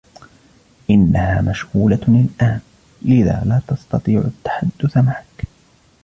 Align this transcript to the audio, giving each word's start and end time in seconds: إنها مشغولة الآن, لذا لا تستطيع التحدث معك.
إنها 0.89 1.41
مشغولة 1.41 1.99
الآن, 2.07 2.61
لذا 3.01 3.43
لا 3.45 3.61
تستطيع 3.67 4.19
التحدث 4.21 4.97
معك. 4.97 5.43